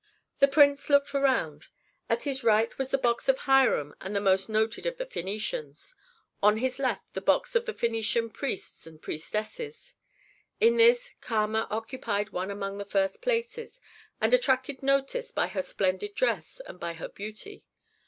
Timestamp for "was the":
2.79-2.97